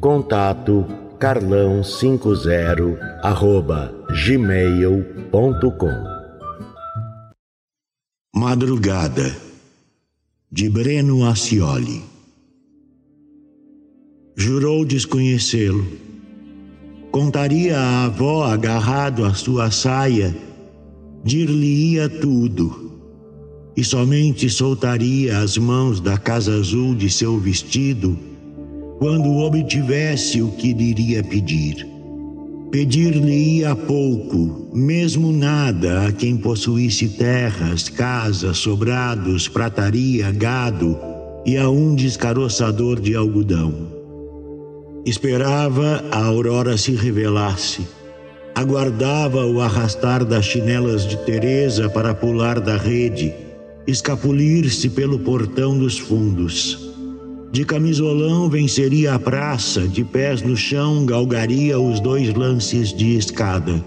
[0.00, 0.86] Contato
[1.18, 3.92] carlão50 arroba
[4.24, 6.04] gmail.com
[8.32, 9.36] Madrugada
[10.52, 12.04] de Breno Acioli
[14.36, 15.84] Jurou desconhecê-lo.
[17.10, 20.32] Contaria à avó agarrado à sua saia,
[21.24, 23.00] dir-lhe-ia tudo,
[23.76, 28.27] e somente soltaria as mãos da casa azul de seu vestido
[28.98, 31.86] quando obtivesse o que iria pedir.
[32.70, 40.98] Pedir-lhe-ia pouco, mesmo nada, a quem possuísse terras, casas, sobrados, prataria, gado
[41.46, 43.72] e a um descaroçador de algodão.
[45.06, 47.86] Esperava a aurora se revelasse.
[48.54, 53.32] Aguardava o arrastar das chinelas de Teresa para pular da rede,
[53.86, 56.87] escapulir-se pelo portão dos fundos
[57.50, 63.82] de camisolão venceria a praça, de pés no chão galgaria os dois lances de escada.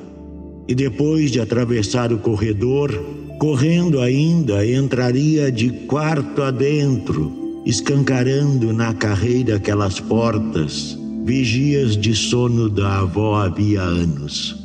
[0.67, 2.92] E depois de atravessar o corredor,
[3.39, 12.99] correndo ainda, entraria de quarto adentro, escancarando na carreira aquelas portas, vigias de sono da
[12.99, 14.58] avó havia anos.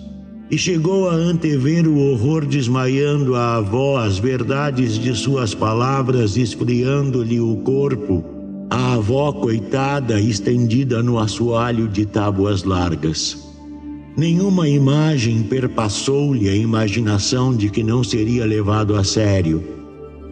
[0.50, 7.40] E chegou a antever o horror desmaiando a avó as verdades de suas palavras, esfriando-lhe
[7.40, 8.35] o corpo
[8.68, 13.46] a avó coitada estendida no assoalho de tábuas largas.
[14.16, 19.62] Nenhuma imagem perpassou-lhe a imaginação de que não seria levado a sério.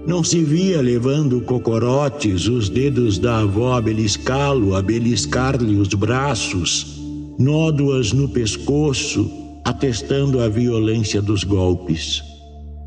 [0.07, 7.01] Não se via levando cocorotes os dedos da avó a beliscá-lo, a beliscar-lhe os braços,
[7.39, 9.31] nódoas no pescoço,
[9.65, 12.34] atestando a violência dos golpes.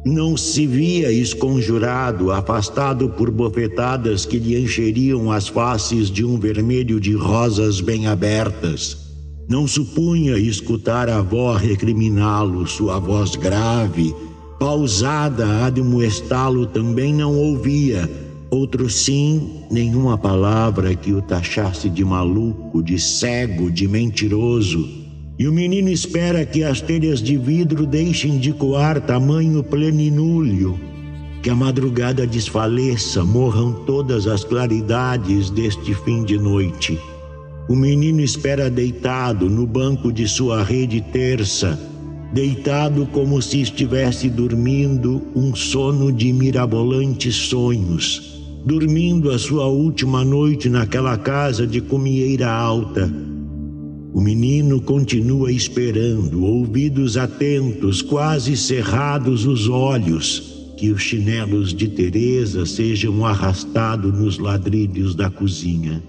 [0.05, 6.99] Não se via esconjurado, afastado por bofetadas que lhe encheriam as faces de um vermelho
[6.99, 9.05] de rosas bem abertas.
[9.49, 14.15] Não supunha escutar a avó recriminá-lo, sua voz grave,
[14.59, 18.09] pausada a admoestá-lo também não ouvia.
[18.49, 25.06] Outro sim, nenhuma palavra que o taxasse de maluco, de cego, de mentiroso
[25.39, 30.79] e o menino espera que as telhas de vidro deixem de coar tamanho pleninúlio,
[31.43, 36.99] que a madrugada desfaleça, morram todas as claridades deste fim de noite.
[37.69, 41.79] O menino espera deitado no banco de sua rede terça,
[42.33, 50.67] deitado como se estivesse dormindo um sono de mirabolantes sonhos, dormindo a sua última noite
[50.67, 53.26] naquela casa de comieira alta
[54.13, 62.65] o menino continua esperando, ouvidos atentos, quase cerrados os olhos, que os chinelos de Teresa
[62.65, 66.01] sejam arrastados nos ladrilhos da cozinha.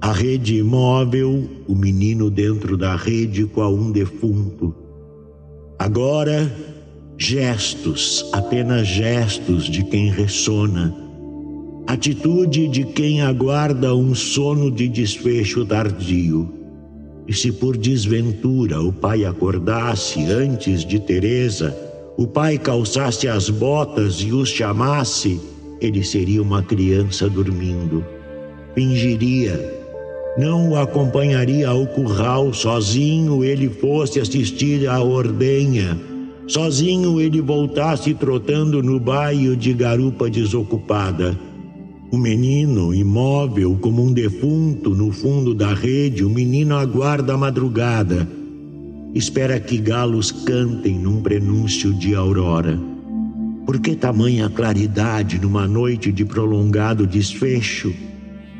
[0.00, 4.74] A rede imóvel, o menino dentro da rede qual um defunto.
[5.78, 6.52] Agora,
[7.18, 10.96] gestos, apenas gestos de quem ressona.
[11.86, 16.61] Atitude de quem aguarda um sono de desfecho tardio
[17.26, 21.76] e se por desventura o pai acordasse antes de Teresa,
[22.16, 25.40] o pai calçasse as botas e os chamasse,
[25.80, 28.04] ele seria uma criança dormindo.
[28.74, 29.82] Fingiria.
[30.38, 35.98] Não o acompanharia ao curral, sozinho ele fosse assistir à ordenha.
[36.46, 41.38] Sozinho ele voltasse trotando no baio de garupa desocupada
[42.12, 48.28] o menino, imóvel como um defunto no fundo da rede, o menino aguarda a madrugada.
[49.14, 52.78] Espera que galos cantem num prenúncio de aurora.
[53.64, 57.94] Por que tamanha claridade numa noite de prolongado desfecho?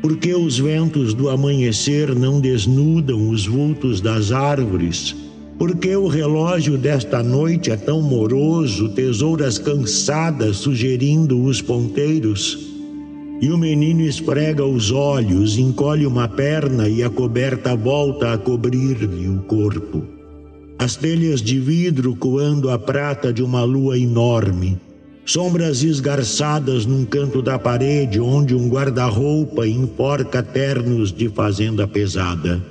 [0.01, 5.15] Por que os ventos do amanhecer não desnudam os vultos das árvores?
[5.59, 12.72] Por que o relógio desta noite é tão moroso, tesouras cansadas sugerindo os ponteiros?
[13.41, 19.27] E o menino esfrega os olhos, encolhe uma perna e a coberta volta a cobrir-lhe
[19.27, 20.03] o corpo.
[20.79, 24.77] As telhas de vidro coando a prata de uma lua enorme,
[25.25, 32.61] sombras esgarçadas num canto da parede onde um guarda-roupa enforca ternos de fazenda pesada.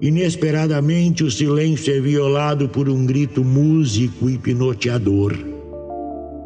[0.00, 5.36] Inesperadamente, o silêncio é violado por um grito músico hipnoteador.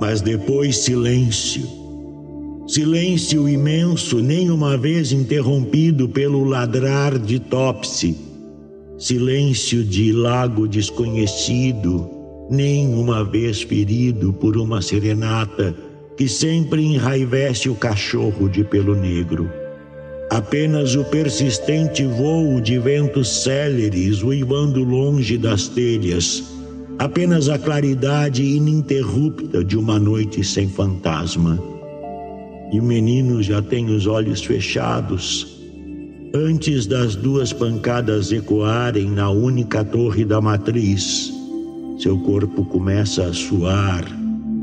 [0.01, 1.82] Mas depois, silêncio.
[2.67, 8.17] Silêncio imenso, nem uma vez interrompido pelo ladrar de Topsy.
[8.97, 12.09] Silêncio de lago desconhecido,
[12.49, 15.75] nem uma vez ferido por uma serenata
[16.17, 19.51] que sempre enraivece o cachorro de pelo negro.
[20.31, 26.45] Apenas o persistente vôo de ventos céleres uivando longe das telhas.
[26.99, 31.72] Apenas a claridade ininterrupta de uma noite sem fantasma.
[32.73, 35.61] E o menino já tem os olhos fechados.
[36.35, 41.33] Antes das duas pancadas ecoarem na única torre da matriz,
[41.99, 44.05] seu corpo começa a suar,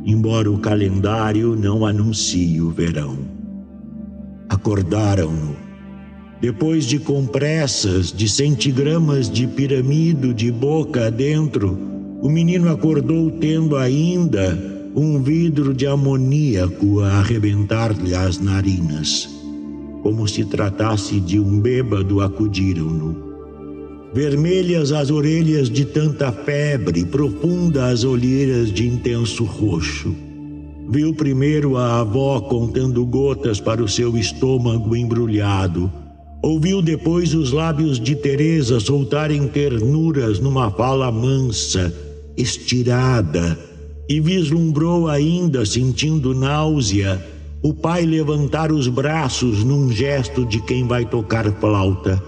[0.03, 3.39] embora o calendário não anuncie o verão
[4.49, 5.55] acordaram-no.
[6.41, 11.77] Depois de compressas de centigramas de piramido de boca adentro,
[12.21, 19.29] o menino acordou tendo ainda um vidro de amoníaco a arrebentar-lhe as narinas.
[20.01, 23.29] Como se tratasse de um bêbado, acudiram-no.
[24.13, 30.15] Vermelhas as orelhas de tanta febre, profundas as olheiras de intenso roxo.
[30.89, 35.91] Viu primeiro a avó contando gotas para o seu estômago embrulhado.
[36.41, 41.93] Ouviu depois os lábios de Teresa soltarem ternuras numa fala mansa,
[42.35, 43.68] estirada,
[44.09, 47.23] e vislumbrou ainda, sentindo náusea,
[47.61, 52.21] o pai levantar os braços num gesto de quem vai tocar flauta.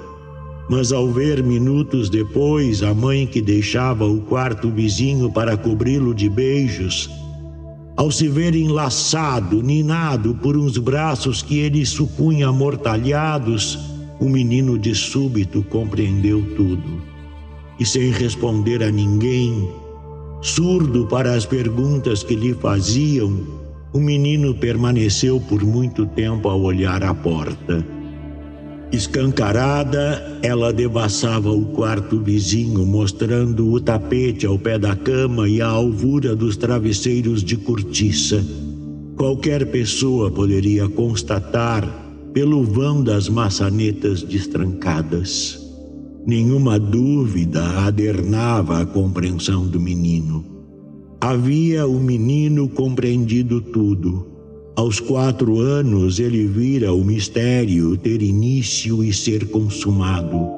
[0.69, 6.29] Mas ao ver minutos depois a mãe que deixava o quarto vizinho para cobri-lo de
[6.29, 7.09] beijos,
[7.97, 13.77] ao se ver enlaçado, ninado por uns braços que ele supunha amortalhados,
[14.19, 17.01] o menino de súbito compreendeu tudo.
[17.79, 19.67] E sem responder a ninguém,
[20.41, 23.61] surdo para as perguntas que lhe faziam,
[23.93, 27.85] o menino permaneceu por muito tempo a olhar a porta.
[28.91, 35.67] Escancarada, ela devassava o quarto vizinho, mostrando o tapete ao pé da cama e a
[35.67, 38.43] alvura dos travesseiros de cortiça.
[39.15, 41.87] Qualquer pessoa poderia constatar
[42.33, 45.60] pelo vão das maçanetas destrancadas.
[46.25, 50.45] Nenhuma dúvida adernava a compreensão do menino.
[51.19, 54.31] Havia o menino compreendido tudo
[54.75, 60.49] aos quatro anos, ele vira o mistério ter início e ser consumado,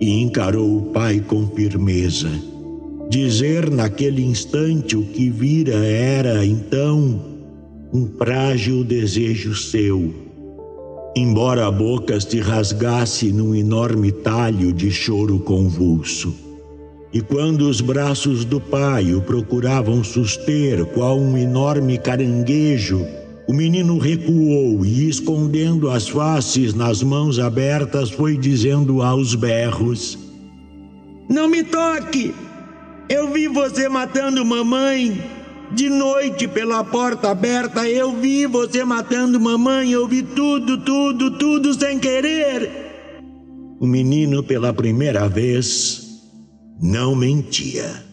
[0.00, 2.30] e encarou o pai com firmeza.
[3.10, 7.20] Dizer naquele instante o que vira era, então,
[7.92, 10.12] um frágil desejo seu.
[11.14, 16.34] Embora a boca se rasgasse num enorme talho de choro convulso.
[17.12, 23.04] E quando os braços do pai o procuravam suster, qual um enorme caranguejo,
[23.46, 30.18] o menino recuou e, escondendo as faces nas mãos abertas, foi dizendo aos berros:
[31.28, 32.34] Não me toque!
[33.06, 35.41] Eu vi você matando mamãe.
[35.74, 39.90] De noite, pela porta aberta, eu vi você matando mamãe.
[39.90, 42.70] Eu vi tudo, tudo, tudo sem querer.
[43.80, 46.22] O menino, pela primeira vez,
[46.80, 48.11] não mentia.